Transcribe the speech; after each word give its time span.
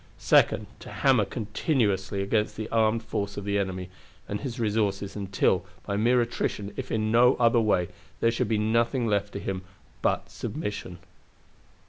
Second, 0.17 0.65
to 0.79 0.89
hammer 0.91 1.25
continuously 1.25 2.23
against 2.23 2.57
the 2.57 2.67
armed 2.69 3.03
force 3.03 3.37
of 3.37 3.43
the 3.45 3.59
enemy 3.59 3.91
and 4.27 4.41
his 4.41 4.59
resources 4.59 5.15
until, 5.15 5.63
by 5.85 5.95
mere 5.95 6.19
attrition 6.21 6.73
if 6.75 6.91
in 6.91 7.11
no 7.11 7.35
other 7.35 7.61
way, 7.61 7.87
there 8.19 8.31
should 8.31 8.47
be 8.49 8.57
nothing 8.57 9.05
left 9.05 9.31
to 9.33 9.39
him 9.39 9.61
but 10.01 10.31
submission." 10.31 10.97